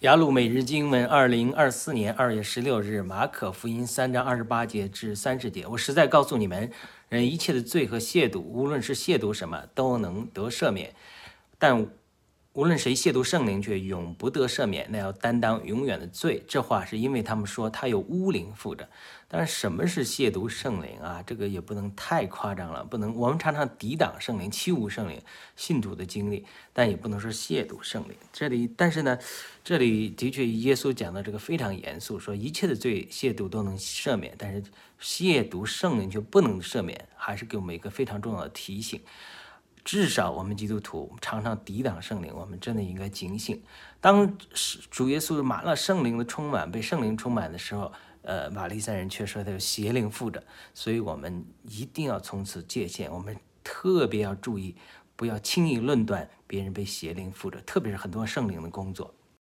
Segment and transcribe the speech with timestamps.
[0.00, 5.66] 雅鲁每日经文，二零二四年二月十六日，马可福音三章二十八节至三十节。
[5.66, 6.70] 我实在告诉你们，
[7.08, 10.90] 人一切的罪和亵渎，无论是亵渎什么，都能得赦免；
[11.58, 11.86] 但
[12.56, 16.42] 无论谁亵渎圣灵，却永不得赦免，那要担当永远的罪。
[16.48, 18.88] 这话是因为他们说他有污灵附着。
[19.28, 21.22] 但是什么是亵渎圣灵啊？
[21.26, 23.14] 这个也不能太夸张了，不能。
[23.14, 25.20] 我们常常抵挡圣灵、欺侮圣灵，
[25.54, 28.16] 信徒的经历，但也不能说亵渎圣灵。
[28.32, 29.18] 这里，但是呢，
[29.62, 34.62] 这里的确耶稣讲的这个非常严肃，说一切的罪亵渎都能赦免，但是
[34.98, 38.98] 亵渎圣灵就不能赦免，还是给我们一个非常重要的提醒。
[39.86, 43.62] 至少我们基督徒常常抵挡圣灵，我们真的应该警醒。
[44.00, 44.36] 当
[44.90, 50.42] 主耶稣满了圣灵的充满，被圣灵充满的时候，呃，玛丽三人却说他有邪灵附着，
[50.74, 53.08] 所以我们一定要从此界限。
[53.12, 54.74] 我们特别要注意，
[55.14, 59.14] 不要轻易论断别人被邪灵附着，特别是很多圣灵的工作。